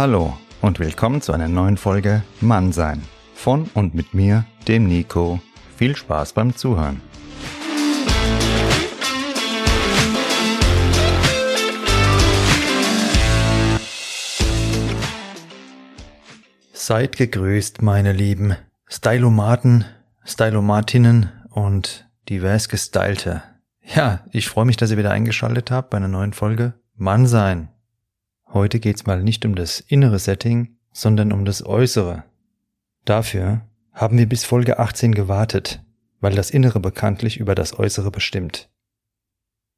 [0.00, 3.02] Hallo und willkommen zu einer neuen Folge Mannsein.
[3.34, 5.40] Von und mit mir, dem Nico.
[5.76, 7.00] Viel Spaß beim Zuhören.
[16.72, 18.54] Seid gegrüßt, meine lieben
[18.86, 19.84] Stylomaten,
[20.24, 23.42] Stylomatinnen und divers Gestylte.
[23.82, 27.70] Ja, ich freue mich, dass ihr wieder eingeschaltet habt bei einer neuen Folge Mannsein.
[28.52, 32.24] Heute geht's mal nicht um das innere Setting, sondern um das äußere.
[33.04, 35.84] Dafür haben wir bis Folge 18 gewartet,
[36.20, 38.70] weil das Innere bekanntlich über das Äußere bestimmt.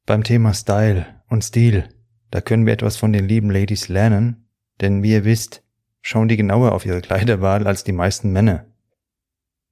[0.05, 1.89] Beim Thema Style und Stil,
[2.31, 4.47] da können wir etwas von den lieben Ladies lernen,
[4.79, 5.63] denn wie ihr wisst,
[6.01, 8.67] schauen die genauer auf ihre Kleiderwahl als die meisten Männer.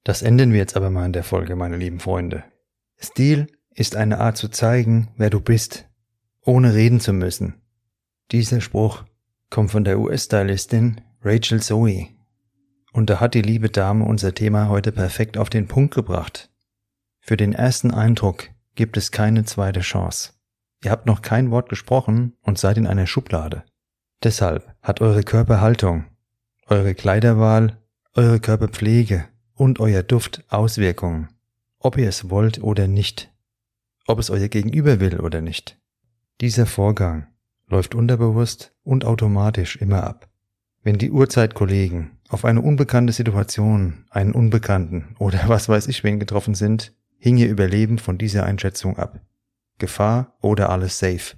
[0.04, 2.44] Das enden wir jetzt aber mal in der Folge, meine lieben Freunde.
[2.98, 5.88] Stil ist eine Art zu zeigen, wer du bist,
[6.44, 7.59] ohne reden zu müssen
[8.32, 9.04] dieser Spruch
[9.50, 12.08] kommt von der US-Stylistin Rachel Zoe.
[12.92, 16.50] Und da hat die liebe Dame unser Thema heute perfekt auf den Punkt gebracht.
[17.20, 20.32] Für den ersten Eindruck gibt es keine zweite Chance.
[20.82, 23.64] Ihr habt noch kein Wort gesprochen und seid in einer Schublade.
[24.22, 26.04] Deshalb hat eure Körperhaltung,
[26.66, 27.78] eure Kleiderwahl,
[28.14, 31.28] eure Körperpflege und euer Duft Auswirkungen,
[31.78, 33.32] ob ihr es wollt oder nicht,
[34.06, 35.78] ob es euer Gegenüber will oder nicht.
[36.40, 37.26] Dieser Vorgang
[37.70, 40.28] läuft unterbewusst und automatisch immer ab.
[40.82, 46.54] Wenn die Urzeitkollegen auf eine unbekannte Situation, einen Unbekannten oder was weiß ich wen getroffen
[46.54, 49.20] sind, hing ihr Überleben von dieser Einschätzung ab.
[49.78, 51.36] Gefahr oder alles safe.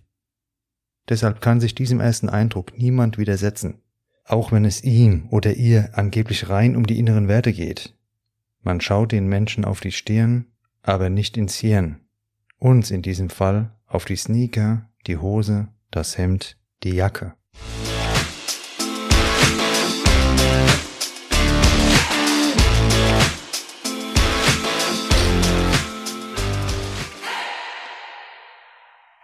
[1.08, 3.82] Deshalb kann sich diesem ersten Eindruck niemand widersetzen,
[4.24, 7.96] auch wenn es ihm oder ihr angeblich rein um die inneren Werte geht.
[8.62, 10.46] Man schaut den Menschen auf die Stirn,
[10.82, 12.00] aber nicht ins Hirn.
[12.58, 17.34] Uns in diesem Fall auf die Sneaker, die Hose das Hemd, die Jacke.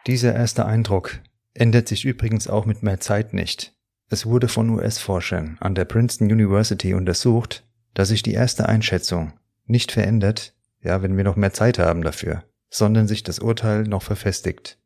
[0.06, 1.21] Dieser erste Eindruck
[1.53, 3.75] ändert sich übrigens auch mit mehr Zeit nicht.
[4.09, 9.35] Es wurde von US-Forschern an der Princeton University untersucht, dass sich die erste Einschätzung
[9.67, 14.03] nicht verändert, ja, wenn wir noch mehr Zeit haben dafür, sondern sich das Urteil noch
[14.03, 14.79] verfestigt.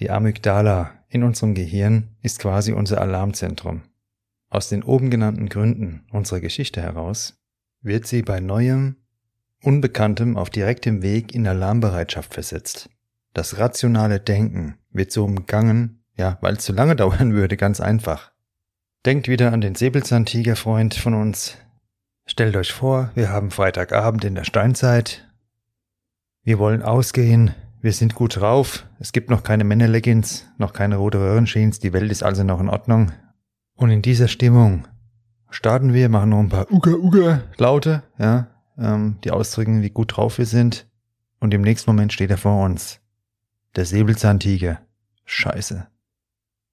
[0.00, 3.82] Die Amygdala in unserem Gehirn ist quasi unser Alarmzentrum.
[4.48, 7.38] Aus den oben genannten Gründen unserer Geschichte heraus
[7.82, 8.96] wird sie bei neuem,
[9.62, 12.90] Unbekanntem auf direktem Weg in Alarmbereitschaft versetzt.
[13.32, 18.32] Das rationale Denken wird so umgangen, ja, weil es zu lange dauern würde, ganz einfach.
[19.04, 21.56] Denkt wieder an den Säbelzahntigerfreund von uns.
[22.26, 25.28] Stellt euch vor, wir haben Freitagabend in der Steinzeit.
[26.42, 27.54] Wir wollen ausgehen,
[27.86, 28.84] wir sind gut drauf.
[28.98, 31.78] Es gibt noch keine Männerleggings, noch keine rote Röhrenjeans.
[31.78, 33.12] Die Welt ist also noch in Ordnung.
[33.76, 34.88] Und in dieser Stimmung
[35.50, 40.16] starten wir, machen noch ein paar Uga Uga Laute, ja, ähm, die ausdrücken, wie gut
[40.16, 40.88] drauf wir sind.
[41.38, 42.98] Und im nächsten Moment steht er vor uns.
[43.76, 44.80] Der Säbelzahntiger.
[45.24, 45.86] Scheiße.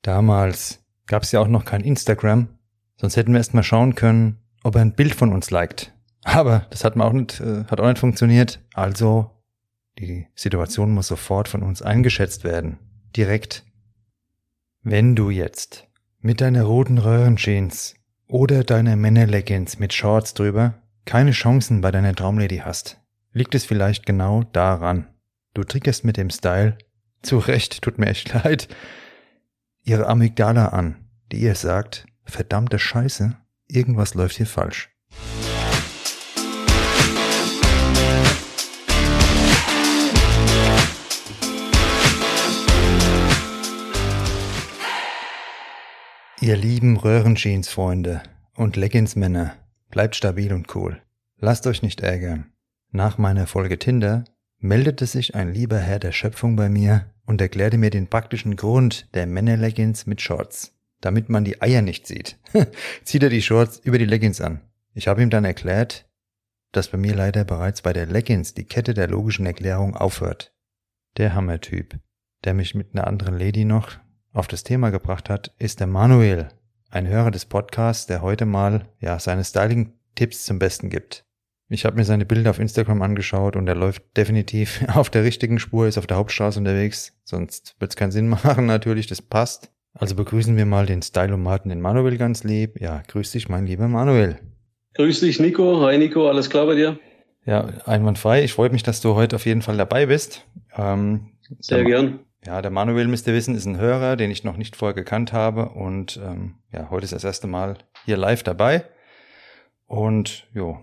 [0.01, 2.47] Damals gab es ja auch noch kein Instagram,
[2.95, 5.93] sonst hätten wir erst mal schauen können, ob er ein Bild von uns liked.
[6.23, 8.63] Aber das hat, auch nicht, äh, hat auch nicht funktioniert.
[8.73, 9.29] Also
[9.99, 12.79] die Situation muss sofort von uns eingeschätzt werden.
[13.15, 13.65] Direkt.
[14.81, 15.87] Wenn du jetzt
[16.19, 17.95] mit deiner roten Röhrenjeans
[18.27, 22.99] oder deiner Männerleggings mit Shorts drüber keine Chancen bei deiner Traumlady hast,
[23.33, 25.07] liegt es vielleicht genau daran.
[25.53, 26.77] Du triggerst mit dem Style,
[27.21, 28.67] zu Recht, tut mir echt leid,
[29.83, 33.35] ihre Amygdala an, die ihr sagt, verdammte Scheiße,
[33.67, 34.89] irgendwas läuft hier falsch.
[46.43, 48.21] Ihr lieben Röhrenjeans-Freunde
[48.57, 49.55] und Leggings-Männer,
[49.89, 51.01] bleibt stabil und cool.
[51.39, 52.51] Lasst euch nicht ärgern.
[52.91, 54.25] Nach meiner Folge Tinder
[54.59, 59.07] meldete sich ein lieber Herr der Schöpfung bei mir und erklärte mir den praktischen Grund
[59.13, 60.75] der Männer-Leggings mit Shorts.
[60.99, 62.37] Damit man die Eier nicht sieht,
[63.05, 64.59] zieht er die Shorts über die Leggings an.
[64.93, 66.09] Ich habe ihm dann erklärt,
[66.73, 70.53] dass bei mir leider bereits bei der Leggings die Kette der logischen Erklärung aufhört.
[71.15, 71.97] Der Hammertyp,
[72.43, 74.02] der mich mit einer anderen Lady noch
[74.33, 76.49] auf das Thema gebracht hat, ist der Manuel,
[76.89, 81.23] ein Hörer des Podcasts, der heute mal ja seine Styling-Tipps zum Besten gibt.
[81.69, 85.59] Ich habe mir seine Bilder auf Instagram angeschaut und er läuft definitiv auf der richtigen
[85.59, 89.71] Spur, ist auf der Hauptstraße unterwegs, sonst wird es keinen Sinn machen natürlich, das passt.
[89.93, 92.81] Also begrüßen wir mal den Stylomaten, den Manuel ganz lieb.
[92.81, 94.39] Ja, grüß dich, mein lieber Manuel.
[94.95, 95.81] Grüß dich, Nico.
[95.81, 96.27] Hi, Nico.
[96.27, 96.99] Alles klar bei dir?
[97.45, 98.43] Ja, einwandfrei.
[98.43, 100.47] Ich freue mich, dass du heute auf jeden Fall dabei bist.
[100.75, 102.19] Ähm, Sehr gern.
[102.45, 105.31] Ja, der Manuel, müsst ihr wissen, ist ein Hörer, den ich noch nicht vorher gekannt
[105.31, 108.83] habe und ähm, ja, heute ist das erste Mal hier live dabei.
[109.87, 110.77] Und jo,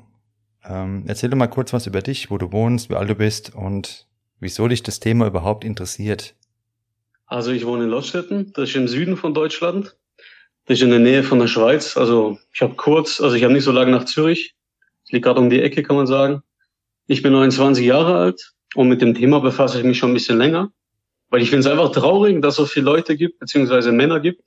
[0.64, 3.54] ähm, erzähl doch mal kurz was über dich, wo du wohnst, wie alt du bist
[3.54, 4.06] und
[4.38, 6.34] wieso dich das Thema überhaupt interessiert.
[7.26, 9.96] Also ich wohne in Lottstetten, das ist im Süden von Deutschland.
[10.64, 11.96] Das ist in der Nähe von der Schweiz.
[11.96, 14.54] Also ich habe kurz, also ich habe nicht so lange nach Zürich.
[15.04, 16.42] Ich liege gerade um die Ecke, kann man sagen.
[17.06, 20.38] Ich bin 29 Jahre alt und mit dem Thema befasse ich mich schon ein bisschen
[20.38, 20.72] länger.
[21.30, 24.42] Weil ich finde es einfach traurig, dass es so viele Leute gibt, beziehungsweise Männer gibt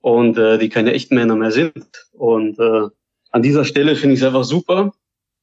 [0.00, 1.86] und äh, die keine echten Männer mehr sind.
[2.12, 2.88] Und äh,
[3.30, 4.92] an dieser Stelle finde ich es einfach super,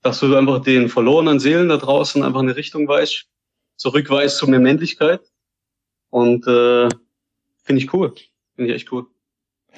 [0.02, 3.26] dass du einfach den verlorenen Seelen da draußen einfach eine Richtung weißt,
[3.76, 5.22] zurückweist zu mehr Männlichkeit.
[6.10, 6.90] Und äh,
[7.64, 8.14] finde ich cool.
[8.56, 9.08] Finde ich echt cool.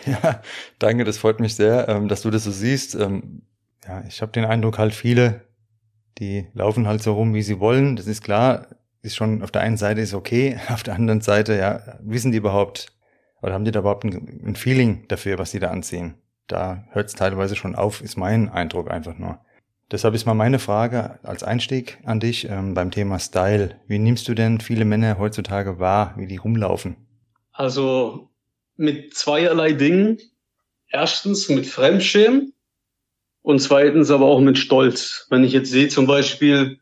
[0.05, 0.41] Ja,
[0.79, 2.95] danke, das freut mich sehr, ähm, dass du das so siehst.
[2.95, 3.43] Ähm,
[3.85, 5.47] ja, ich habe den Eindruck, halt viele,
[6.17, 7.95] die laufen halt so rum, wie sie wollen.
[7.95, 8.67] Das ist klar,
[9.01, 12.37] ist schon auf der einen Seite ist okay, auf der anderen Seite, ja, wissen die
[12.37, 12.87] überhaupt
[13.41, 16.15] oder haben die da überhaupt ein, ein Feeling dafür, was sie da anziehen?
[16.47, 19.39] Da hört es teilweise schon auf, ist mein Eindruck einfach nur.
[19.91, 23.75] Deshalb ist mal meine Frage als Einstieg an dich ähm, beim Thema Style.
[23.87, 26.95] Wie nimmst du denn viele Männer heutzutage wahr, wie die rumlaufen?
[27.51, 28.29] Also
[28.77, 30.17] mit zweierlei Dingen.
[30.89, 32.53] Erstens mit Fremdschämen
[33.41, 35.27] und zweitens aber auch mit Stolz.
[35.29, 36.80] Wenn ich jetzt sehe zum Beispiel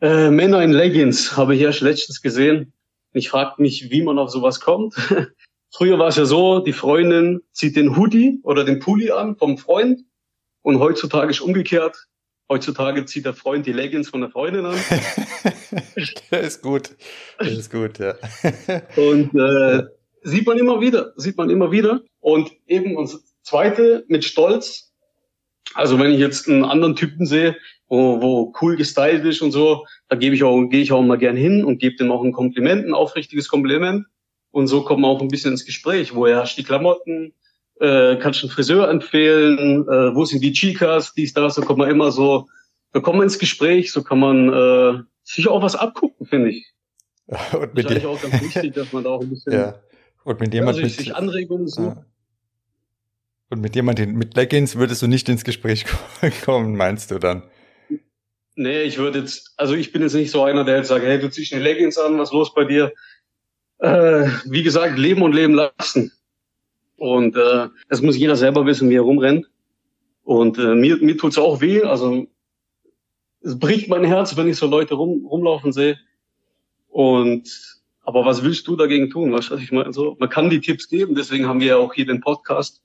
[0.00, 2.72] äh, Männer in Leggings habe ich erst letztens gesehen.
[3.12, 4.94] Ich frage mich, wie man auf sowas kommt.
[5.76, 9.58] Früher war es ja so, die Freundin zieht den Hoodie oder den Pulli an vom
[9.58, 10.02] Freund
[10.62, 12.06] und heutzutage ist umgekehrt.
[12.48, 14.76] Heutzutage zieht der Freund die Leggings von der Freundin an.
[16.30, 16.90] das ist gut.
[17.38, 18.14] Das ist gut, ja.
[18.96, 19.82] und äh,
[20.22, 22.02] sieht man immer wieder, sieht man immer wieder.
[22.20, 24.85] Und eben und zweite mit Stolz.
[25.74, 27.56] Also wenn ich jetzt einen anderen Typen sehe,
[27.88, 31.18] wo, wo cool gestylt ist und so, da gebe ich auch, gehe ich auch mal
[31.18, 34.06] gern hin und gebe dem auch ein Kompliment, ein aufrichtiges Kompliment.
[34.50, 36.14] Und so kommt man auch ein bisschen ins Gespräch.
[36.14, 37.34] Woher hast du die Klamotten?
[37.78, 39.82] Äh, kannst du einen Friseur empfehlen?
[39.82, 41.12] Äh, wo sind die Chicas?
[41.12, 41.56] Dies, das.
[41.56, 42.48] So kommt man immer so,
[42.94, 43.92] so kommt man ins Gespräch.
[43.92, 46.72] So kann man äh, sich auch was abgucken, finde ich.
[47.52, 49.74] und mit das ist auch ganz wichtig, dass man da auch ein bisschen ja.
[50.24, 51.96] und mit jemand ja, also sich Anregungen sucht.
[51.96, 52.04] Ja.
[53.48, 55.84] Und mit jemandem mit Leggings würdest du nicht ins Gespräch
[56.44, 57.42] kommen, meinst du dann?
[58.56, 61.18] Nee, ich würde jetzt, also ich bin jetzt nicht so einer, der jetzt sagt, hey,
[61.18, 62.92] du ziehst eine Leggings an, was los bei dir?
[63.78, 66.12] Äh, wie gesagt, leben und leben lassen.
[66.96, 69.46] Und äh, das muss jeder selber wissen, wie er rumrennt.
[70.24, 71.82] Und äh, mir, mir tut's auch weh.
[71.82, 72.26] Also
[73.42, 75.98] es bricht mein Herz, wenn ich so Leute rum, rumlaufen sehe.
[76.88, 79.32] Und aber was willst du dagegen tun?
[79.32, 81.14] Was ich meine, so man kann die Tipps geben.
[81.14, 82.82] Deswegen haben wir ja auch hier den Podcast.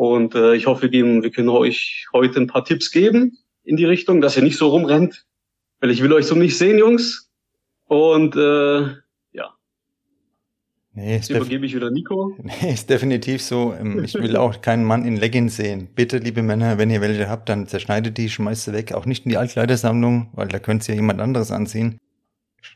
[0.00, 3.76] Und äh, ich hoffe, wir, geben, wir können euch heute ein paar Tipps geben in
[3.76, 5.26] die Richtung, dass ihr nicht so rumrennt,
[5.80, 7.30] weil ich will euch so nicht sehen, Jungs.
[7.84, 8.94] Und äh,
[9.32, 9.54] ja.
[10.94, 12.34] Nee, ist übergebe ich wieder Nico.
[12.42, 13.74] Nee, ist definitiv so.
[13.78, 15.90] Ähm, ich will auch keinen Mann in Leggings sehen.
[15.94, 18.94] Bitte, liebe Männer, wenn ihr welche habt, dann zerschneidet die, schmeißt sie weg.
[18.94, 21.98] Auch nicht in die Altkleidersammlung, weil da könnt ihr ja jemand anderes anziehen.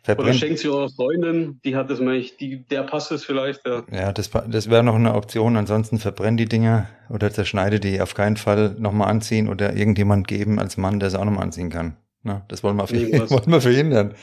[0.02, 0.30] Verbrennt.
[0.30, 3.66] Oder schenkt sie eurer Freundin, die hat das nämlich, die, der passt es vielleicht.
[3.66, 5.56] Ja, ja das, das wäre noch eine Option.
[5.56, 10.58] Ansonsten verbrennt die Dinger oder zerschneide die auf keinen Fall nochmal anziehen oder irgendjemand geben
[10.58, 11.96] als Mann, der sie auch nochmal anziehen kann.
[12.22, 12.84] Na, das wollen wir,
[13.30, 14.14] wollen wir verhindern.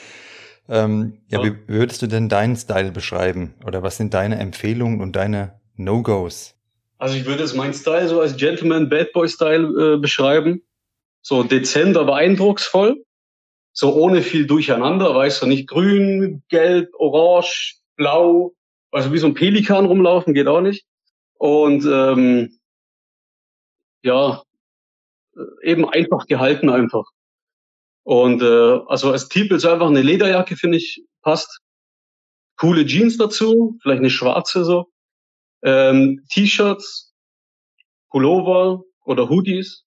[0.69, 3.55] Ähm, ja, ja, wie würdest du denn deinen Style beschreiben?
[3.65, 6.55] Oder was sind deine Empfehlungen und deine No-Gos?
[6.97, 10.61] Also ich würde es meinen Style so als Gentleman Bad Boy Style äh, beschreiben.
[11.23, 13.03] So dezent, aber eindrucksvoll
[13.73, 18.53] so ohne viel Durcheinander, weißt du, nicht grün, gelb, orange, blau,
[18.91, 20.85] also wie so ein Pelikan rumlaufen, geht auch nicht.
[21.35, 22.59] Und ähm,
[24.03, 24.43] ja,
[25.63, 27.05] eben einfach gehalten einfach.
[28.03, 31.59] Und äh, also als Typ ist einfach eine Lederjacke, finde ich, passt.
[32.57, 34.87] Coole Jeans dazu, vielleicht eine schwarze so.
[35.63, 37.13] Ähm, T-Shirts,
[38.09, 39.85] Pullover oder Hoodies,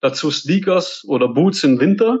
[0.00, 2.20] dazu Sneakers oder Boots im Winter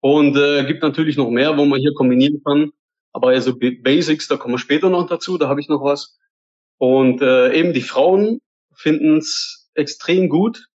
[0.00, 2.72] und äh, gibt natürlich noch mehr, wo man hier kombinieren kann.
[3.12, 6.18] Aber also Basics, da kommen wir später noch dazu, da habe ich noch was.
[6.78, 8.40] Und äh, eben die Frauen
[8.74, 10.68] finden es extrem gut,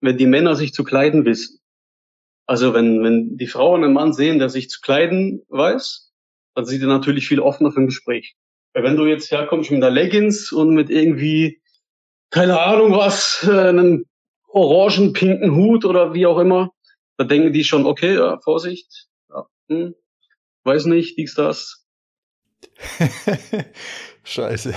[0.00, 1.60] wenn die Männer sich zu kleiden wissen.
[2.46, 6.12] Also wenn, wenn die Frauen einen Mann sehen, der sich zu kleiden weiß,
[6.54, 8.34] dann sind die natürlich viel offener für ein Gespräch.
[8.72, 11.60] Weil wenn du jetzt herkommst mit einer Leggings und mit irgendwie,
[12.30, 14.06] keine Ahnung was, äh, einem
[14.48, 16.70] orangen, pinken Hut oder wie auch immer,
[17.20, 19.94] da denken die schon, okay, ja, Vorsicht, ja, hm,
[20.64, 21.86] weiß nicht, dies, das.
[24.24, 24.74] Scheiße.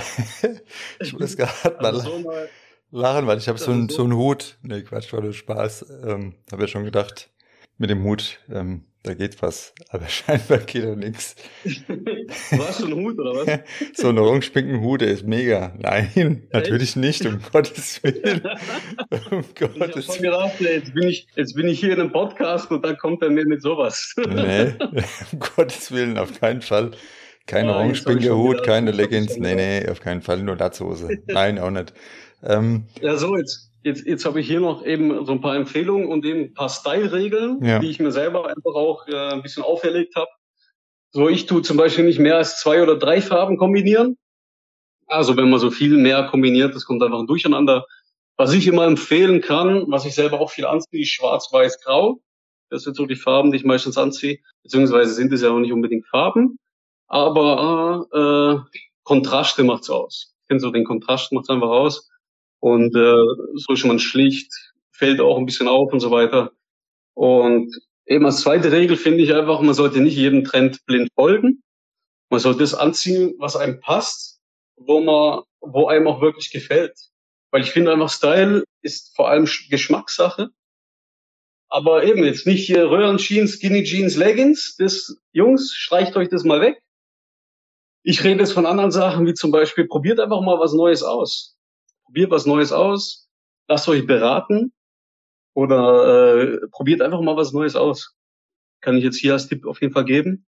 [1.00, 2.50] Ich muss gerade mal, also so mal
[2.90, 4.58] lachen, weil ich habe so, einen, so einen Hut.
[4.60, 5.86] Nee, Quatsch, war nur Spaß.
[6.04, 7.30] Ähm, habe ja schon gedacht,
[7.78, 9.72] mit dem Hut, ähm, da geht was.
[9.90, 11.36] Aber scheinbar geht da nichts.
[12.50, 13.60] Warst du ein Hut oder was?
[13.94, 15.74] so ein orangepinken Hut, der ist mega.
[15.78, 18.40] Nein, natürlich nicht, um Gottes Willen.
[19.30, 20.32] um Gottes ich Willen.
[20.32, 23.30] Gedacht, jetzt, bin ich, jetzt bin ich hier in einem Podcast und dann kommt er
[23.30, 24.14] mir mit sowas.
[24.16, 24.72] nee,
[25.32, 26.92] um Gottes Willen, auf keinen Fall.
[27.46, 29.36] Kein ah, orangepinker Hut, keine Leggings.
[29.36, 31.18] Nee, nee, auf keinen Fall, nur Latzhose.
[31.26, 31.92] Nein, auch nicht.
[32.42, 36.08] Ähm, ja, so, jetzt, jetzt, jetzt habe ich hier noch eben so ein paar Empfehlungen
[36.08, 37.78] und eben ein paar Style-Regeln, ja.
[37.78, 40.30] die ich mir selber einfach auch äh, ein bisschen auferlegt habe.
[41.12, 44.16] So, ich tue zum Beispiel nicht mehr als zwei oder drei Farben kombinieren.
[45.06, 47.86] Also wenn man so viel mehr kombiniert, das kommt einfach ein Durcheinander.
[48.36, 52.20] Was ich immer empfehlen kann, was ich selber auch viel anziehe, ist schwarz, weiß, grau.
[52.70, 54.38] Das sind so die Farben, die ich meistens anziehe.
[54.64, 56.58] Beziehungsweise sind es ja auch nicht unbedingt Farben.
[57.06, 60.34] Aber äh, Kontraste macht's aus.
[60.40, 62.10] Ich finde so den Kontrast macht's einfach aus.
[62.64, 63.24] Und äh,
[63.56, 64.50] so ist man schlicht,
[64.90, 66.50] fällt auch ein bisschen auf und so weiter.
[67.12, 71.62] Und eben als zweite Regel finde ich einfach, man sollte nicht jedem Trend blind folgen.
[72.30, 74.40] Man sollte das anziehen, was einem passt,
[74.76, 76.98] wo man, wo einem auch wirklich gefällt.
[77.50, 80.48] Weil ich finde einfach Style ist vor allem Geschmackssache.
[81.68, 84.76] Aber eben jetzt nicht hier Röhrenjeans, Skinny Jeans, Leggings.
[84.78, 86.80] Das, Jungs, streicht euch das mal weg.
[88.04, 91.53] Ich rede jetzt von anderen Sachen, wie zum Beispiel, probiert einfach mal was Neues aus
[92.04, 93.28] probiert was Neues aus,
[93.68, 94.72] lasst euch beraten
[95.54, 98.14] oder äh, probiert einfach mal was Neues aus.
[98.80, 100.46] Kann ich jetzt hier als Tipp auf jeden Fall geben.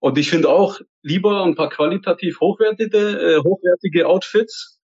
[0.00, 4.80] Und ich finde auch lieber ein paar qualitativ hochwertige, äh, hochwertige Outfits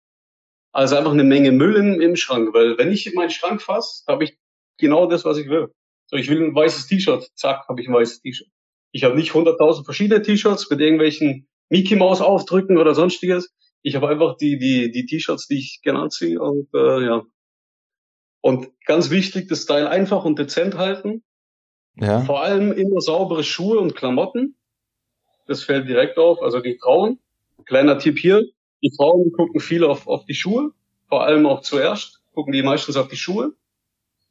[0.71, 2.53] als einfach eine Menge Müll im, im Schrank.
[2.53, 4.37] Weil wenn ich in meinen Schrank fasse, habe ich
[4.77, 5.71] genau das, was ich will.
[6.05, 8.47] So, ich will ein weißes T-Shirt, zack, habe ich ein weißes T-Shirt.
[8.91, 13.53] Ich habe nicht 100.000 verschiedene T-Shirts mit irgendwelchen Mickey Maus Aufdrücken oder sonstiges.
[13.87, 17.23] Ich habe einfach die, die, die T-Shirts, die ich gerne anziehe und äh, ja.
[18.41, 21.23] Und ganz wichtig, das Style einfach und dezent halten.
[21.95, 22.19] Ja.
[22.19, 24.57] Vor allem immer saubere Schuhe und Klamotten.
[25.47, 26.41] Das fällt direkt auf.
[26.41, 27.19] Also die Frauen,
[27.65, 28.43] kleiner Tipp hier,
[28.83, 30.71] die Frauen gucken viel auf, auf die Schuhe,
[31.07, 33.53] vor allem auch zuerst, gucken die meistens auf die Schuhe.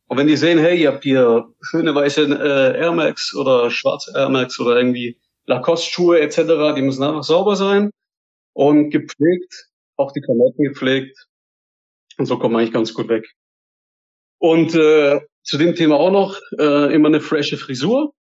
[0.06, 4.12] Und wenn die sehen, hey, ihr habt hier schöne weiße äh, Air Max oder schwarze
[4.14, 7.90] Air Max oder irgendwie Lacoste-Schuhe etc., die müssen einfach sauber sein
[8.56, 11.26] und gepflegt, auch die Klamotten gepflegt.
[12.16, 13.30] Und so kommt man eigentlich ganz gut weg.
[14.38, 18.14] Und äh, zu dem Thema auch noch äh, immer eine frische Frisur.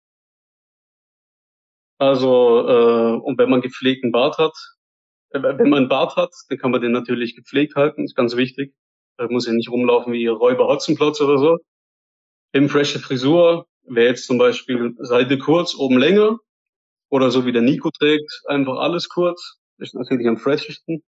[1.97, 4.53] Also äh, und wenn man gepflegten Bart hat,
[5.29, 8.35] äh, wenn man einen Bart hat, dann kann man den natürlich gepflegt halten, ist ganz
[8.35, 8.73] wichtig.
[9.17, 11.59] Da muss ja nicht rumlaufen wie Räuber Hotzenplotz oder so.
[12.51, 16.39] Eben frische Frisur wäre jetzt zum Beispiel Seite kurz, oben länger.
[17.09, 21.03] Oder so wie der Nico trägt, einfach alles kurz ist natürlich am freshesten.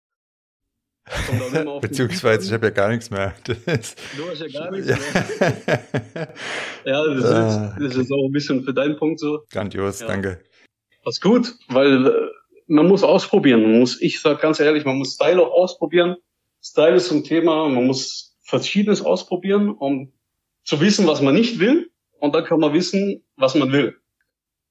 [1.81, 3.35] Beziehungsweise ich habe ja gar nichts mehr.
[3.45, 6.33] du hast ja gar nichts mehr.
[6.85, 7.75] ja, das, ah.
[7.77, 9.43] ist, das ist auch ein bisschen für deinen Punkt so.
[9.51, 10.07] Grandios, ja.
[10.07, 10.39] danke.
[11.03, 12.11] Das ist gut, weil äh,
[12.65, 13.61] man muss ausprobieren.
[13.61, 16.15] Man muss, ich sag ganz ehrlich, man muss Style auch ausprobieren.
[16.63, 20.11] Style ist ein Thema, man muss Verschiedenes ausprobieren, um
[20.63, 21.91] zu wissen, was man nicht will.
[22.19, 23.95] Und dann kann man wissen, was man will.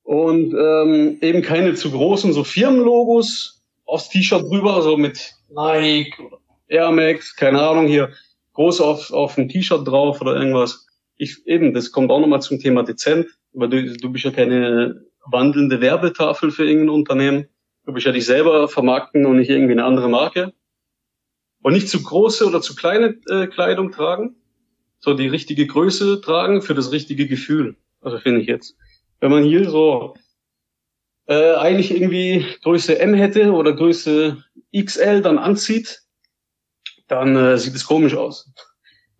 [0.02, 6.38] Und ähm, eben keine zu großen so Firmenlogos, aufs T-Shirt drüber, so mit Nike oder
[6.68, 8.12] Air Max, keine Ahnung, hier
[8.54, 10.86] groß auf, auf ein T-Shirt drauf oder irgendwas.
[11.16, 15.04] Ich, eben, das kommt auch nochmal zum Thema dezent, weil du, du bist ja keine
[15.26, 17.48] wandelnde Werbetafel für irgendein Unternehmen.
[17.86, 20.52] Du bist ja dich selber vermarkten und nicht irgendwie eine andere Marke.
[21.62, 24.36] Und nicht zu große oder zu kleine äh, Kleidung tragen,
[24.98, 27.76] so die richtige Größe tragen für das richtige Gefühl.
[28.00, 28.76] Also finde ich jetzt.
[29.20, 30.14] Wenn man hier so
[31.26, 34.42] äh, eigentlich irgendwie Größe M hätte oder Größe
[34.76, 36.02] XL dann anzieht,
[37.08, 38.52] dann äh, sieht es komisch aus.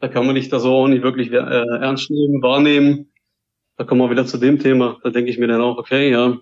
[0.00, 3.12] Da kann man nicht da so nicht wirklich äh, ernst nehmen, wahrnehmen.
[3.76, 4.99] Da kommen wir wieder zu dem Thema.
[5.02, 6.38] Da denke ich mir dann auch, okay, ja,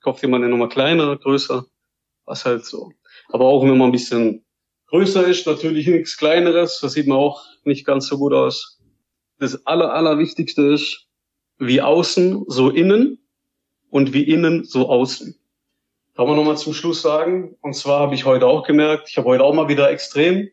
[0.00, 1.64] kauft jemand eine Nummer kleiner, größer,
[2.26, 2.92] was halt so.
[3.28, 4.44] Aber auch immer ein bisschen
[4.88, 8.80] größer ist, natürlich nichts kleineres, das sieht man auch nicht ganz so gut aus.
[9.38, 11.06] Das aller, allerwichtigste ist,
[11.58, 13.23] wie außen, so innen
[13.94, 15.38] und wie innen, so außen.
[16.16, 17.56] Kann man nochmal zum Schluss sagen.
[17.60, 20.50] Und zwar habe ich heute auch gemerkt, ich habe heute auch mal wieder extrem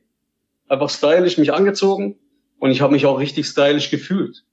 [0.67, 2.19] einfach stylisch mich angezogen
[2.59, 4.45] und ich habe mich auch richtig stylisch gefühlt.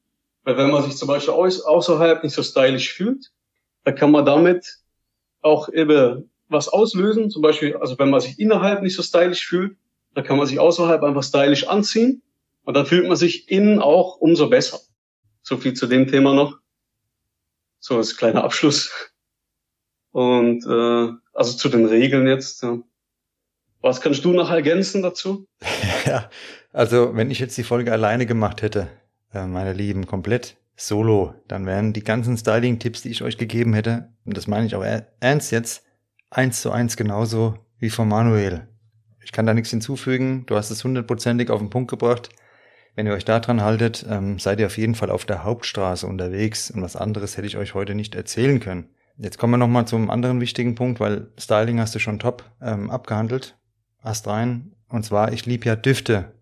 [0.42, 3.30] Weil wenn man sich zum Beispiel außerhalb nicht so stylisch fühlt,
[3.84, 4.78] dann kann man damit
[5.42, 7.28] auch eben was auslösen.
[7.28, 9.76] Zum Beispiel, also wenn man sich innerhalb nicht so stylisch fühlt,
[10.14, 12.22] dann kann man sich außerhalb einfach stylisch anziehen
[12.64, 14.80] und dann fühlt man sich innen auch umso besser.
[15.42, 16.58] So viel zu dem Thema noch.
[17.80, 19.12] So als kleiner Abschluss.
[20.10, 22.62] Und äh, also zu den Regeln jetzt.
[22.62, 22.78] Ja.
[23.80, 25.46] Was kannst du noch ergänzen dazu?
[26.06, 26.28] ja,
[26.72, 28.88] also wenn ich jetzt die Folge alleine gemacht hätte,
[29.32, 34.12] äh, meine Lieben, komplett solo, dann wären die ganzen Styling-Tipps, die ich euch gegeben hätte,
[34.24, 34.84] und das meine ich auch
[35.20, 35.84] ernst jetzt,
[36.30, 38.68] eins zu eins genauso wie von Manuel.
[39.24, 42.30] Ich kann da nichts hinzufügen, du hast es hundertprozentig auf den Punkt gebracht.
[42.98, 46.04] Wenn ihr euch da dran haltet, ähm, seid ihr auf jeden Fall auf der Hauptstraße
[46.04, 48.88] unterwegs und was anderes hätte ich euch heute nicht erzählen können.
[49.16, 52.90] Jetzt kommen wir nochmal zum anderen wichtigen Punkt, weil Styling hast du schon top ähm,
[52.90, 53.56] abgehandelt.
[54.02, 54.72] Ast rein.
[54.88, 56.34] Und zwar, ich liebe ja Düfte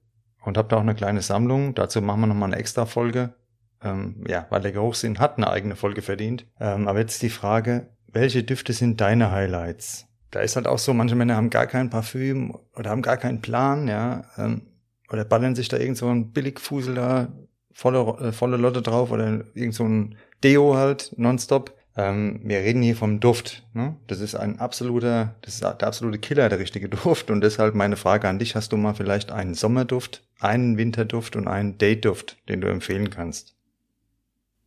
[0.46, 1.74] und habe da auch eine kleine Sammlung.
[1.74, 3.34] Dazu machen wir nochmal eine extra Folge.
[3.82, 6.46] Ähm, ja, weil der Geruchssinn hat eine eigene Folge verdient.
[6.58, 10.06] Ähm, aber jetzt die Frage, welche Düfte sind deine Highlights?
[10.30, 13.42] Da ist halt auch so, manche Männer haben gar kein Parfüm oder haben gar keinen
[13.42, 14.24] Plan, ja.
[14.38, 14.62] Ähm,
[15.10, 17.28] oder ballern sich da irgend so ein Billigfusel da
[17.72, 21.74] volle, äh, volle Lotte drauf oder irgend so ein Deo halt nonstop.
[21.96, 23.62] Ähm, wir reden hier vom Duft.
[23.72, 23.96] Ne?
[24.06, 27.30] Das ist ein absoluter, das ist der absolute Killer, der richtige Duft.
[27.30, 31.48] Und deshalb meine Frage an dich: Hast du mal vielleicht einen Sommerduft, einen Winterduft und
[31.48, 33.54] einen Dateduft, den du empfehlen kannst?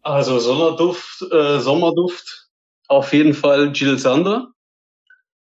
[0.02, 2.48] Also Sommerduft, äh, Sommerduft,
[2.88, 4.52] auf jeden Fall Jill Sander.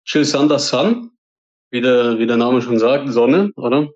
[0.04, 1.12] Jill Sander Sun,
[1.70, 3.88] wie der, wie der Name schon sagt, Sonne, oder?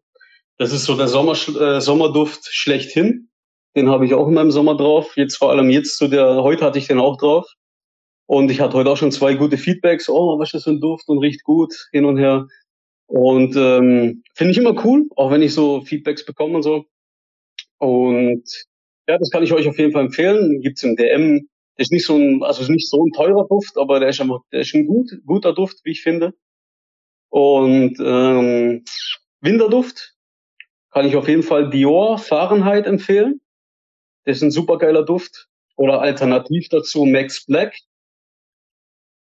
[0.59, 3.29] Das ist so der Sommer, äh, Sommerduft schlechthin.
[3.77, 5.17] Den habe ich auch in meinem Sommer drauf.
[5.17, 7.47] Jetzt vor allem jetzt zu der, heute hatte ich den auch drauf.
[8.27, 10.09] Und ich hatte heute auch schon zwei gute Feedbacks.
[10.09, 12.47] Oh, was ist das für ein Duft und riecht gut hin und her.
[13.07, 16.87] Und ähm, finde ich immer cool, auch wenn ich so Feedbacks bekomme und so.
[17.79, 18.45] Und
[19.07, 20.61] ja, das kann ich euch auf jeden Fall empfehlen.
[20.63, 21.49] Gibt's im DM.
[21.77, 24.61] Ist nicht so ein, also nicht so ein teurer Duft, aber der ist einfach, der
[24.61, 26.33] ist ein gut, guter Duft, wie ich finde.
[27.29, 28.85] Und ähm,
[29.43, 30.16] Winterduft
[30.97, 33.43] kann ich auf jeden Fall Dior Fahrenheit empfehlen.
[34.25, 35.47] Das ist ein supergeiler Duft.
[35.77, 37.77] Oder alternativ dazu Max Black.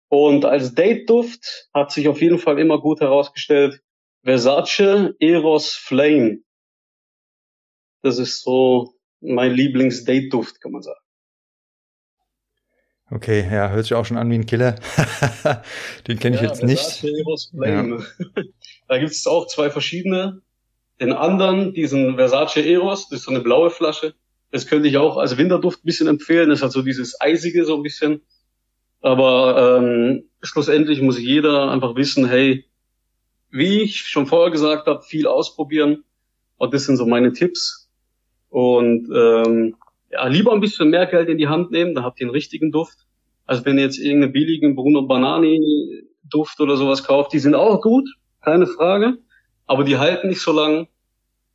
[0.07, 3.81] Und als Date-Duft hat sich auf jeden Fall immer gut herausgestellt
[4.23, 6.37] Versace Eros Flame.
[8.03, 11.01] Das ist so mein Lieblings-Date-Duft, kann man sagen.
[13.11, 14.75] Okay, ja, hört sich auch schon an wie ein Killer.
[16.07, 17.03] Den kenne ich ja, jetzt nicht.
[17.03, 18.05] Eros Flame.
[18.17, 18.43] Ja.
[18.87, 20.43] Da gibt es auch zwei verschiedene.
[20.99, 24.15] Den anderen, diesen Versace Eros, das ist so eine blaue Flasche.
[24.51, 26.49] Das könnte ich auch als Winterduft ein bisschen empfehlen.
[26.49, 28.21] Das hat so dieses Eisige so ein bisschen.
[29.01, 32.65] Aber ähm, schlussendlich muss jeder einfach wissen, hey,
[33.51, 36.03] wie ich schon vorher gesagt habe, viel ausprobieren.
[36.57, 37.89] Und das sind so meine Tipps.
[38.49, 39.75] Und ähm,
[40.11, 42.71] ja, lieber ein bisschen mehr Geld in die Hand nehmen, da habt ihr einen richtigen
[42.71, 42.99] Duft.
[43.45, 47.81] Also wenn ihr jetzt irgendeinen billigen Bruno Banani Duft oder sowas kauft, die sind auch
[47.81, 48.07] gut,
[48.41, 49.17] keine Frage.
[49.65, 50.87] Aber die halten nicht so lang,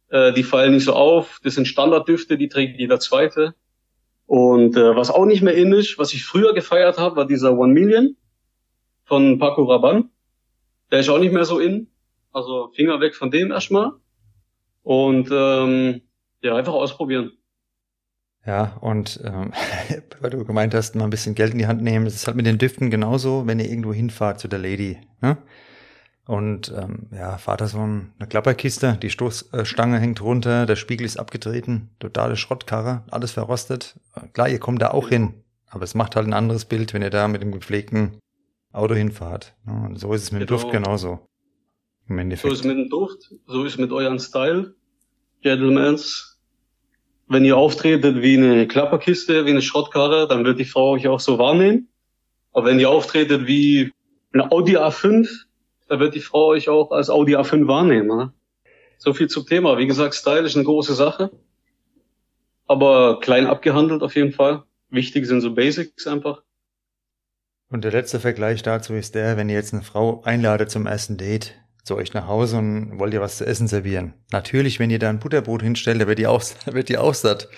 [0.09, 1.41] äh, die fallen nicht so auf.
[1.43, 3.55] Das sind Standarddüfte, die trägt jeder zweite.
[4.27, 7.57] Und äh, was auch nicht mehr in ist, was ich früher gefeiert habe, war dieser
[7.57, 8.17] One Million
[9.05, 10.09] von Paco Rabanne.
[10.91, 11.89] Der ist auch nicht mehr so in.
[12.33, 13.93] Also Finger weg von dem erstmal.
[14.83, 16.03] Und ähm,
[16.43, 17.33] ja, einfach ausprobieren.
[18.47, 19.53] Ja, und ähm,
[20.21, 22.37] weil du gemeint hast, mal ein bisschen Geld in die Hand nehmen, das ist halt
[22.37, 24.99] mit den Düften genauso, wenn ihr irgendwo hinfahrt zu der Lady.
[25.21, 25.39] Ne?
[26.31, 31.91] Und ähm, ja, Vater so eine Klapperkiste, die Stoßstange hängt runter, der Spiegel ist abgetreten,
[31.99, 33.99] totale Schrottkarre, alles verrostet.
[34.33, 35.35] Klar, ihr kommt da auch hin,
[35.67, 38.21] aber es macht halt ein anderes Bild, wenn ihr da mit dem gepflegten
[38.73, 39.57] Auto hinfahrt.
[39.67, 40.85] Und so ist es mit dem Duft genau.
[40.85, 41.19] genauso.
[42.09, 42.49] Im Endeffekt.
[42.49, 44.77] So ist es mit dem Duft, so ist es mit eurem Style,
[45.43, 46.39] Gentlemans.
[47.27, 51.19] Wenn ihr auftretet wie eine Klapperkiste, wie eine Schrottkarre, dann wird die Frau euch auch
[51.19, 51.89] so wahrnehmen.
[52.53, 53.93] Aber wenn ihr auftretet wie
[54.33, 55.50] eine Audi A5,
[55.91, 58.07] da wird die Frau euch auch als Audi A5 wahrnehmen.
[58.07, 58.33] Ne?
[58.97, 59.77] So viel zum Thema.
[59.77, 61.33] Wie gesagt, Style ist eine große Sache,
[62.69, 64.63] aber klein abgehandelt auf jeden Fall.
[64.89, 66.43] Wichtig sind so Basics einfach.
[67.71, 71.17] Und der letzte Vergleich dazu ist der, wenn ihr jetzt eine Frau einladet zum ersten
[71.17, 74.15] Date zu euch nach Hause und wollt ihr was zu essen servieren.
[74.31, 77.49] Natürlich, wenn ihr da ein Butterbrot hinstellt, da wird die auch, wird die auch satt.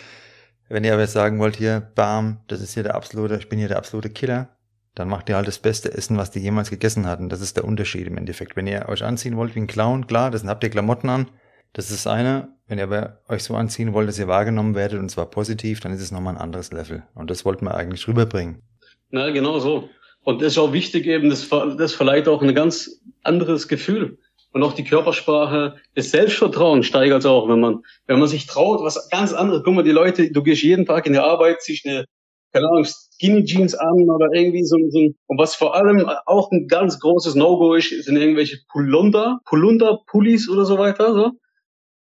[0.70, 3.58] Wenn ihr aber jetzt sagen wollt, hier, bam, das ist hier der absolute, ich bin
[3.58, 4.56] hier der absolute Killer,
[4.94, 7.28] dann macht ihr halt das beste Essen, was die jemals gegessen hatten.
[7.28, 8.56] Das ist der Unterschied im Endeffekt.
[8.56, 11.28] Wenn ihr euch anziehen wollt wie ein Clown, klar, das habt ihr Klamotten an.
[11.72, 12.48] Das ist eine.
[12.66, 15.92] Wenn ihr aber euch so anziehen wollt, dass ihr wahrgenommen werdet und zwar positiv, dann
[15.92, 17.04] ist es nochmal ein anderes Level.
[17.14, 18.62] Und das wollten wir eigentlich rüberbringen.
[19.10, 19.88] Na, genau so.
[20.24, 24.18] Und das ist auch wichtig eben, das, das verleiht auch ein ganz anderes Gefühl.
[24.52, 29.08] Und auch die Körpersprache, das Selbstvertrauen steigert auch, wenn man, wenn man sich traut, was
[29.08, 29.62] ganz anderes.
[29.64, 32.04] Guck mal, die Leute, du gehst jeden Tag in der Arbeit, ziehst eine,
[32.52, 36.68] keine Ahnung, Skinny Jeans an oder irgendwie so, so und was vor allem auch ein
[36.68, 41.32] ganz großes No-Go ist, sind irgendwelche Pulunder, Pulunder, Pullis oder so weiter, so.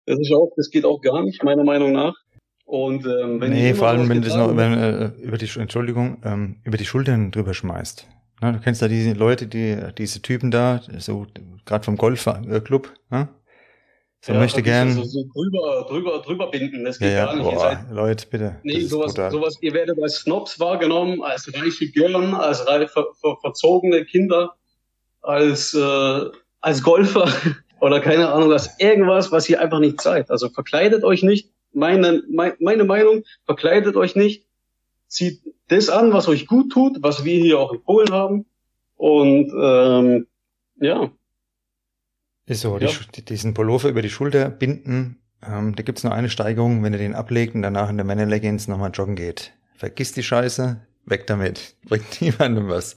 [0.07, 2.14] Das ist auch, das geht auch gar nicht, meiner Meinung nach.
[2.66, 6.18] Und ähm, wenn nee, vor allem wenn du das noch wenn, äh, über die Entschuldigung
[6.24, 8.07] ähm, über die Schultern drüber schmeißt.
[8.40, 11.26] Na, du kennst ja diese Leute, die diese Typen da, so
[11.64, 13.28] gerade vom Golfclub, ne?
[14.24, 14.90] So ja, möchte gern.
[14.94, 17.44] So, so drüber, drüber, drüber binden, das geht ja, gar nicht.
[17.44, 18.56] Boah, seid, Leute, bitte.
[18.62, 24.06] Nee, sowas, sowas, ihr werdet als Snobs wahrgenommen, als reiche Girlen, als ver, ver, verzogene
[24.06, 24.54] Kinder,
[25.20, 26.20] als, äh,
[26.62, 27.30] als Golfer
[27.80, 30.30] oder keine Ahnung, als irgendwas, was ihr einfach nicht seid.
[30.30, 31.50] Also verkleidet euch nicht.
[31.74, 34.46] Meine, meine, meine Meinung, verkleidet euch nicht.
[35.06, 38.46] Zieht das an, was euch gut tut, was wir hier auch in Polen haben.
[38.96, 40.26] Und ähm,
[40.80, 41.10] ja,
[42.46, 42.90] ist so, ja.
[43.14, 46.98] die, diesen Pullover über die Schulter binden, ähm, da gibt's nur eine Steigerung, wenn ihr
[46.98, 49.52] den ablegt und danach in der Männerleggings nochmal joggen geht.
[49.76, 51.76] Vergiss die Scheiße, weg damit.
[51.88, 52.96] Bringt niemandem was.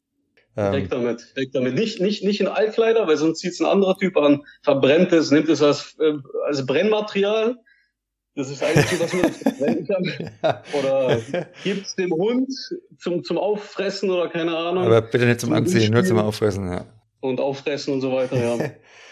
[0.56, 1.76] Ähm, weg damit, weg damit.
[1.76, 5.50] Nicht, nicht, nicht in Altkleider, weil sonst zieht's ein anderer Typ an, verbrennt es, nimmt
[5.50, 6.14] es als, äh,
[6.46, 7.58] als Brennmaterial.
[8.36, 10.62] Das ist eigentlich was man verbrennen kann.
[10.80, 11.20] Oder
[11.64, 12.52] gibt's dem Hund
[13.00, 14.84] zum, zum Auffressen oder keine Ahnung.
[14.84, 16.86] Aber bitte nicht zum, zum Anziehen, nur zum Auffressen, ja.
[17.20, 18.58] Und Auffressen und so weiter, ja.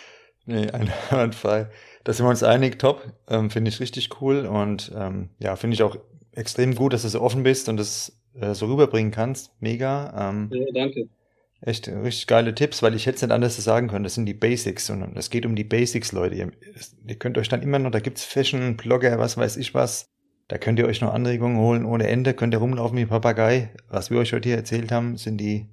[0.45, 1.67] Nee, einwandfrei.
[2.03, 3.11] Da sind wir uns einig, top.
[3.27, 5.97] Ähm, finde ich richtig cool und ähm, ja, finde ich auch
[6.31, 9.51] extrem gut, dass du so offen bist und das äh, so rüberbringen kannst.
[9.59, 10.29] Mega.
[10.29, 11.09] Ähm, ja, danke.
[11.61, 14.03] Echt richtig geile Tipps, weil ich hätte es nicht anders sagen können.
[14.03, 16.35] Das sind die Basics und es geht um die Basics, Leute.
[16.35, 16.51] Ihr,
[17.07, 20.11] ihr könnt euch dann immer noch, da gibt's Fashion, Blogger, was weiß ich was.
[20.47, 23.71] Da könnt ihr euch noch Anregungen holen ohne Ende, könnt ihr rumlaufen wie Papagei.
[23.89, 25.67] Was wir euch heute hier erzählt haben, sind die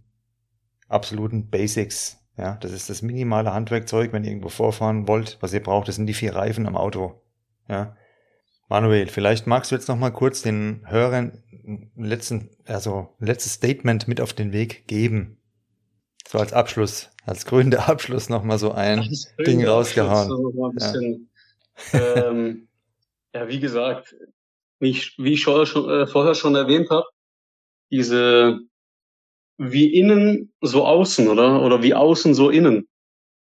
[0.89, 2.22] absoluten Basics.
[2.37, 5.37] Ja, das ist das minimale Handwerkzeug, wenn ihr irgendwo vorfahren wollt.
[5.41, 7.21] Was ihr braucht, das sind die vier Reifen am Auto.
[7.69, 7.97] Ja.
[8.69, 11.43] Manuel, vielleicht magst du jetzt noch mal kurz den Hörern
[11.95, 15.39] letzten, also letztes Statement mit auf den Weg geben.
[16.27, 19.07] So als Abschluss, als grüner Abschluss noch mal so ein
[19.47, 20.29] Ding rausgehauen.
[20.29, 21.31] So ein bisschen,
[21.93, 22.29] ja.
[22.29, 22.69] ähm,
[23.35, 24.17] ja, wie gesagt,
[24.79, 27.07] wie ich, wie ich schon, äh, vorher schon erwähnt habe,
[27.91, 28.61] diese
[29.59, 31.63] wie innen so außen, oder?
[31.63, 32.89] Oder wie außen so innen.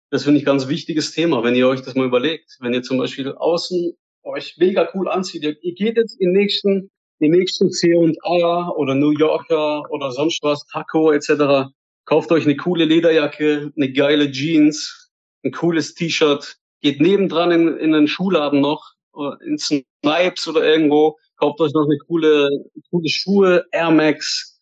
[0.10, 2.58] Das finde ich ganz wichtiges Thema, wenn ihr euch das mal überlegt.
[2.60, 6.92] Wenn ihr zum Beispiel außen euch mega cool anzieht, ihr, ihr geht jetzt in nächsten,
[7.20, 11.72] die nächsten C&A oder New Yorker oder sonst was, Taco etc.
[12.06, 15.12] Kauft euch eine coole Lederjacke, eine geile Jeans,
[15.44, 18.94] ein cooles T-Shirt, geht nebendran in, in einen Schuhladen noch,
[19.46, 22.50] in Snipes oder irgendwo, kauft euch noch eine coole,
[22.92, 24.53] coole Schuhe, Air Max,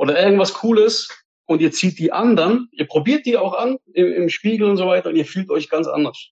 [0.00, 1.10] oder irgendwas Cooles
[1.44, 4.86] und ihr zieht die anderen, ihr probiert die auch an im, im Spiegel und so
[4.86, 6.30] weiter und ihr fühlt euch ganz anders.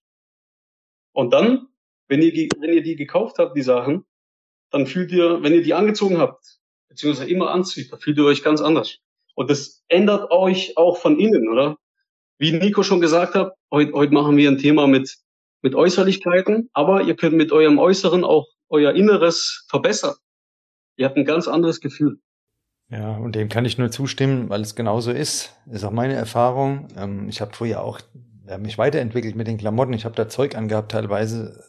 [1.13, 1.69] Und dann,
[2.09, 4.07] wenn ihr, die, wenn ihr die gekauft habt, die Sachen,
[4.71, 8.43] dann fühlt ihr, wenn ihr die angezogen habt, beziehungsweise immer anzieht, dann fühlt ihr euch
[8.43, 9.01] ganz anders.
[9.35, 11.77] Und das ändert euch auch von innen, oder?
[12.39, 15.15] Wie Nico schon gesagt hat, heute, heute machen wir ein Thema mit,
[15.61, 20.15] mit Äußerlichkeiten, aber ihr könnt mit eurem Äußeren auch euer Inneres verbessern.
[20.97, 22.19] Ihr habt ein ganz anderes Gefühl.
[22.91, 25.55] Ja, und dem kann ich nur zustimmen, weil es genauso ist.
[25.71, 26.89] Ist auch meine Erfahrung.
[26.97, 28.01] Ähm, ich habe früher auch
[28.57, 29.93] mich weiterentwickelt mit den Klamotten.
[29.93, 31.65] Ich habe da Zeug angehabt, teilweise,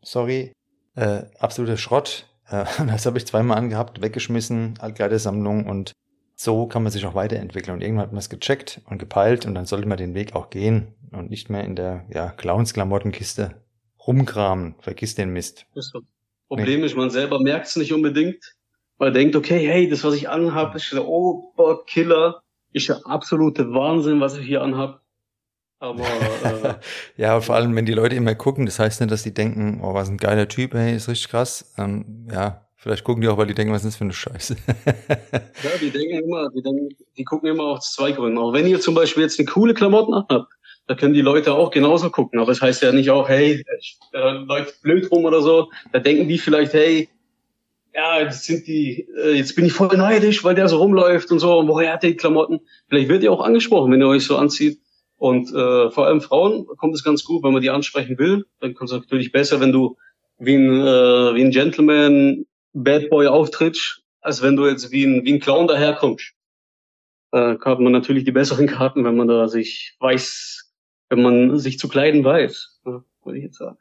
[0.00, 0.52] sorry,
[0.94, 2.26] äh, absoluter Schrott.
[2.48, 5.92] Äh, das habe ich zweimal angehabt, weggeschmissen, Altkleidersammlung und
[6.36, 7.74] so kann man sich auch weiterentwickeln.
[7.74, 10.48] Und irgendwann hat man es gecheckt und gepeilt und dann sollte man den Weg auch
[10.48, 13.56] gehen und nicht mehr in der ja, Clowns-Klamottenkiste
[14.06, 14.76] rumkramen.
[14.78, 15.66] Vergiss den Mist.
[15.74, 15.92] Das
[16.48, 16.86] Problem nee.
[16.86, 18.56] ist, man selber merkt es nicht unbedingt
[19.00, 24.20] man denkt, okay, hey, das, was ich anhabe, ist der Oberkiller, ist der absolute Wahnsinn,
[24.20, 25.00] was ich hier anhab.
[25.78, 26.74] Aber äh,
[27.16, 29.94] ja, vor allem, wenn die Leute immer gucken, das heißt nicht, dass die denken, oh,
[29.94, 31.72] was ein geiler Typ, hey, ist richtig krass.
[31.78, 34.56] Ähm, ja, vielleicht gucken die auch, weil die denken, was ist das für eine Scheiße.
[34.86, 38.36] ja, die denken immer, die, denken, die gucken immer aus zwei Gründen.
[38.36, 40.52] Auch wenn ihr zum Beispiel jetzt eine coole Klamotten habt,
[40.86, 42.38] da können die Leute auch genauso gucken.
[42.38, 43.64] Aber es das heißt ja nicht auch, hey,
[44.12, 45.70] äh, läuft blöd rum oder so.
[45.92, 47.08] Da denken die vielleicht, hey,
[47.94, 51.38] ja, jetzt sind die, äh, jetzt bin ich voll neidisch, weil der so rumläuft und
[51.40, 52.60] so, und woher hat der die Klamotten?
[52.88, 54.80] Vielleicht wird ihr auch angesprochen, wenn ihr euch so anzieht.
[55.16, 58.46] Und äh, vor allem Frauen kommt es ganz gut, wenn man die ansprechen will.
[58.60, 59.96] Dann kommt es natürlich besser, wenn du
[60.38, 65.24] wie ein, äh, wie ein Gentleman, Bad Boy auftrittst, als wenn du jetzt wie ein,
[65.24, 66.32] wie ein Clown daherkommst.
[67.32, 70.72] äh, hat man natürlich die besseren Karten, wenn man da sich weiß,
[71.10, 73.78] wenn man sich zu kleiden weiß, würde ich jetzt sagen.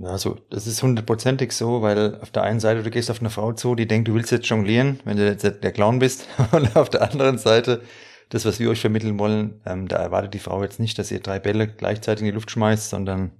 [0.00, 3.52] Also, das ist hundertprozentig so, weil auf der einen Seite, du gehst auf eine Frau
[3.52, 6.26] zu, die denkt, du willst jetzt jonglieren, wenn du jetzt der Clown bist.
[6.52, 7.82] Und auf der anderen Seite,
[8.30, 11.20] das, was wir euch vermitteln wollen, ähm, da erwartet die Frau jetzt nicht, dass ihr
[11.20, 13.32] drei Bälle gleichzeitig in die Luft schmeißt, sondern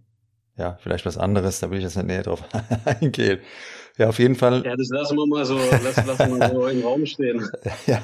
[0.58, 2.44] ja, vielleicht was anderes, da will ich jetzt nicht näher drauf
[2.84, 3.40] eingehen.
[3.96, 4.62] Ja, auf jeden Fall.
[4.64, 7.46] Ja, das lassen wir mal so, lassen, lassen wir so im Raum stehen.
[7.86, 8.02] ja,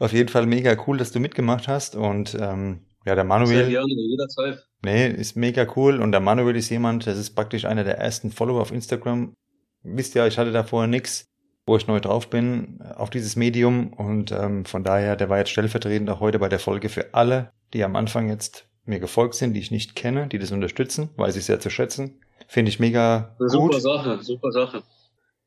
[0.00, 3.64] auf jeden Fall mega cool, dass du mitgemacht hast und ähm, ja, der Manuel.
[3.64, 4.66] Sehr gerne, jederzeit.
[4.84, 6.00] Nee, ist mega cool.
[6.00, 9.34] Und der Manuel ist jemand, das ist praktisch einer der ersten Follower auf Instagram.
[9.82, 11.24] Wisst ihr, ich hatte da vorher nix,
[11.66, 13.94] wo ich neu drauf bin, auf dieses Medium.
[13.94, 17.50] Und ähm, von daher, der war jetzt stellvertretend auch heute bei der Folge für alle,
[17.72, 21.36] die am Anfang jetzt mir gefolgt sind, die ich nicht kenne, die das unterstützen, weiß
[21.36, 22.20] ich sehr zu schätzen.
[22.46, 23.50] Finde ich mega gut.
[23.50, 24.82] Super Sache, super Sache.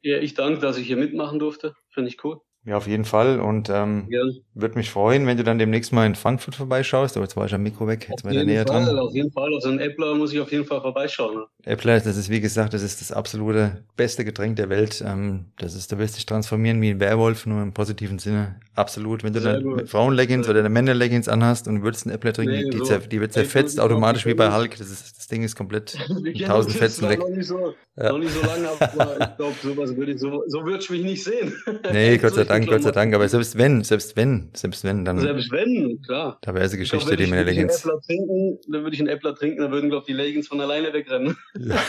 [0.01, 1.75] Ja, ich danke, dass ich hier mitmachen durfte.
[1.89, 2.41] Finde ich cool.
[2.67, 3.39] Ja, auf jeden Fall.
[3.39, 4.19] Und ähm, ja.
[4.53, 7.15] würde mich freuen, wenn du dann demnächst mal in Frankfurt vorbeischaust.
[7.15, 8.99] Aber jetzt war ich am Mikro weg, jetzt war der näher Fall, dran.
[8.99, 11.35] Auf jeden Fall, also ein Äppler muss ich auf jeden Fall vorbeischauen.
[11.37, 11.45] Ne?
[11.63, 15.01] Äppler, das ist wie gesagt, das ist das absolute beste Getränk der Welt.
[15.07, 18.59] Ähm, das ist, du wirst dich transformieren wie ein Werwolf, nur im positiven Sinne.
[18.77, 19.23] Absolut.
[19.23, 22.97] Wenn du dann Frauenleggings oder Männerleggings anhast und würdest ein Äppler trinken, nee, die, so.
[22.99, 24.77] die, wird zerfetzt automatisch wie bei Hulk.
[24.77, 25.97] Das, ist, das Ding ist komplett
[26.45, 27.17] tausend Fetzen weg.
[27.17, 28.11] Noch nicht so, ja.
[28.11, 31.01] noch nicht so lange, aber ich glaube, sowas würde ich, so, so würde ich mich
[31.01, 31.55] nicht sehen.
[31.91, 33.15] Nee, Gott sei Dank, Gott sei Dank.
[33.15, 35.19] Aber selbst wenn, selbst wenn, selbst wenn, dann.
[35.19, 36.37] Selbst wenn, klar.
[36.41, 37.81] Da wäre es eine Geschichte, glaub, die meine Leggings.
[37.81, 40.93] Trinken, dann würde ich einen Äppler trinken, dann würden, glaube ich, die Leggings von alleine
[40.93, 41.35] wegrennen.
[41.57, 41.79] Ja.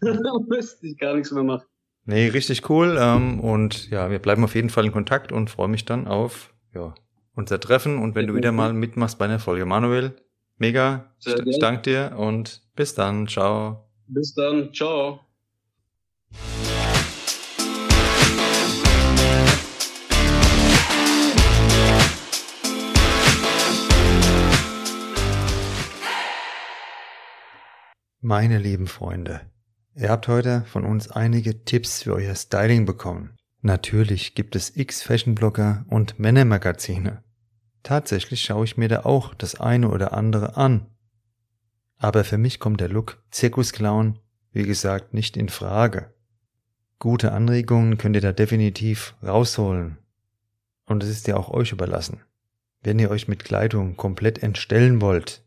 [0.00, 1.64] da müsste ich gar nichts mehr machen.
[2.08, 2.96] Nee, richtig cool.
[2.98, 6.54] Ähm, und ja, wir bleiben auf jeden Fall in Kontakt und freue mich dann auf
[6.74, 6.94] ja,
[7.34, 9.66] unser Treffen und wenn du wieder mal mitmachst bei einer Folge.
[9.66, 10.16] Manuel,
[10.56, 11.12] mega.
[11.22, 13.28] Ich, ich danke dir und bis dann.
[13.28, 13.90] Ciao.
[14.06, 14.72] Bis dann.
[14.72, 15.20] Ciao.
[28.22, 29.42] Meine lieben Freunde,
[29.98, 33.34] ihr habt heute von uns einige Tipps für euer Styling bekommen.
[33.60, 37.22] Natürlich gibt es x Fashion-Blogger und Männermagazine.
[37.82, 40.86] Tatsächlich schaue ich mir da auch das eine oder andere an.
[41.96, 44.20] Aber für mich kommt der Look Zirkusclown,
[44.52, 46.14] wie gesagt, nicht in Frage.
[47.00, 49.98] Gute Anregungen könnt ihr da definitiv rausholen.
[50.86, 52.20] Und es ist ja auch euch überlassen.
[52.82, 55.42] Wenn ihr euch mit Kleidung komplett entstellen wollt,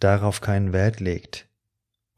[0.00, 1.48] darauf keinen Wert legt,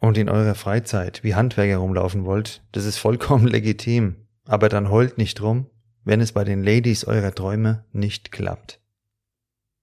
[0.00, 4.16] und in eurer Freizeit wie Handwerker rumlaufen wollt, das ist vollkommen legitim.
[4.44, 5.66] Aber dann heult nicht rum,
[6.04, 8.80] wenn es bei den Ladies eurer Träume nicht klappt.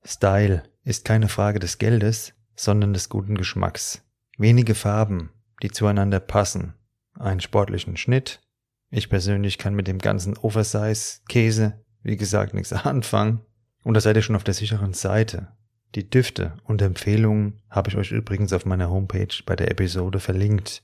[0.03, 4.03] Style ist keine Frage des Geldes, sondern des guten Geschmacks.
[4.37, 6.73] Wenige Farben, die zueinander passen,
[7.13, 8.41] einen sportlichen Schnitt.
[8.89, 13.41] Ich persönlich kann mit dem ganzen Oversize-Käse, wie gesagt, nichts anfangen.
[13.83, 15.49] Und da seid ihr schon auf der sicheren Seite.
[15.95, 20.83] Die Düfte und Empfehlungen habe ich euch übrigens auf meiner Homepage bei der Episode verlinkt.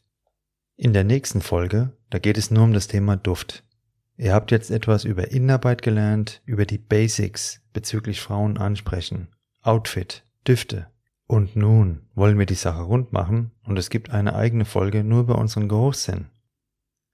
[0.78, 3.66] In der nächsten Folge, da geht es nur um das Thema Duft.
[4.16, 9.28] Ihr habt jetzt etwas über Innenarbeit gelernt, über die Basics bezüglich Frauen ansprechen,
[9.62, 10.88] Outfit, Düfte.
[11.28, 15.22] Und nun wollen wir die Sache rund machen und es gibt eine eigene Folge nur
[15.22, 16.28] über unseren Geruchssinn.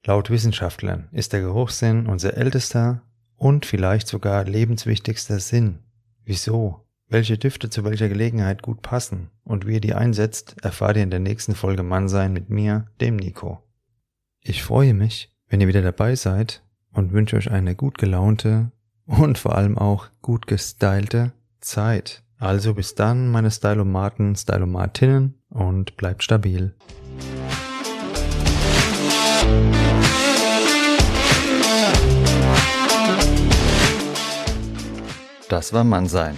[0.06, 3.02] Laut Wissenschaftlern ist der Geruchssinn unser ältester
[3.36, 5.80] und vielleicht sogar lebenswichtigster Sinn.
[6.24, 6.87] Wieso?
[7.10, 11.10] Welche Düfte zu welcher Gelegenheit gut passen und wie ihr die einsetzt, erfahrt ihr in
[11.10, 13.64] der nächsten Folge Mannsein mit mir, dem Nico.
[14.42, 18.74] Ich freue mich, wenn ihr wieder dabei seid und wünsche euch eine gut gelaunte
[19.06, 22.24] und vor allem auch gut gestylte Zeit.
[22.40, 26.76] Also bis dann, meine Stylomaten, Stylomatinnen und bleibt stabil.
[35.48, 36.36] Das war Mannsein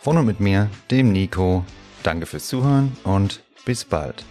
[0.00, 1.64] von und mit mir, dem Nico.
[2.02, 4.24] Danke fürs Zuhören und bis bald.